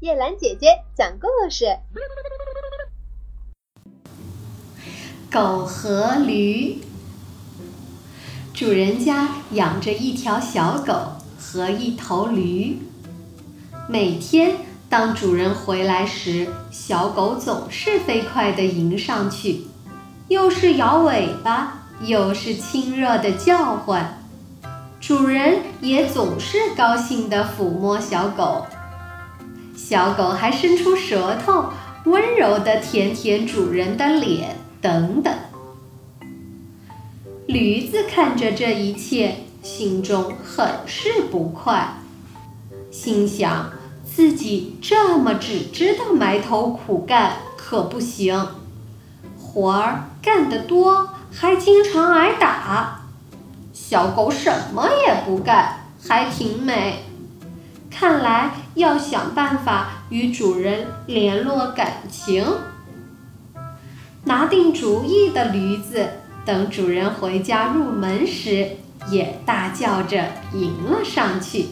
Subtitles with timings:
[0.00, 1.66] 叶兰姐姐讲故事：
[5.28, 6.78] 狗和驴。
[8.54, 10.94] 主人家养着一条小狗
[11.36, 12.78] 和一头驴。
[13.88, 14.58] 每天
[14.88, 19.66] 当主人回来时，小狗总是飞快地迎上去，
[20.28, 24.22] 又是摇尾巴，又是亲热的叫唤。
[25.00, 28.64] 主人也总是高兴地抚摸小狗，
[29.78, 31.66] 小狗还伸出舌头，
[32.04, 35.32] 温柔地舔舔主人的脸，等等。
[37.46, 41.94] 驴子看着这一切，心中很是不快，
[42.90, 43.70] 心想
[44.04, 48.48] 自己这么只知道埋头苦干可不行，
[49.40, 53.02] 活儿干得多，还经常挨打。
[53.72, 57.04] 小狗什么也不干，还挺美。
[57.90, 62.44] 看来要想办法与主人联络感情。
[64.24, 66.08] 拿定主意的驴子，
[66.44, 68.76] 等主人回家入门时，
[69.08, 71.66] 也大叫着迎了上去，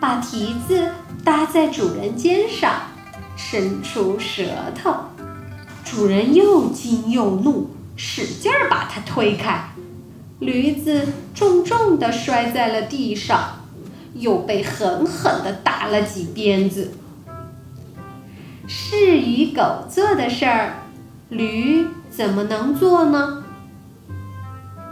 [0.00, 0.88] 把蹄子
[1.22, 2.72] 搭在主人肩上，
[3.36, 4.42] 伸出舌
[4.74, 4.94] 头。
[5.84, 9.70] 主人又惊又怒，使劲儿把它推开。
[10.38, 13.59] 驴子重重地摔在了地上，
[14.14, 16.92] 又被狠狠地打了几鞭子。
[18.66, 20.74] 是与狗做的事儿，
[21.28, 23.44] 驴怎么能做呢？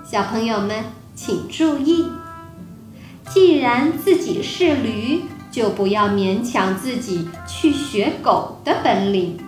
[0.05, 2.06] 小朋友们请注意，
[3.28, 9.39] 既然自己是驴，就不要勉强自己去学狗的本领。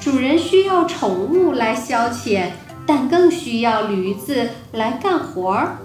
[0.00, 2.50] 主人需要宠物来消遣。
[2.90, 5.76] 但更需要驴子来干活儿，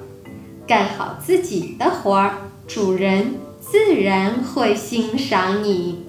[0.65, 6.05] 干好自己的活儿，主人自然会欣赏你。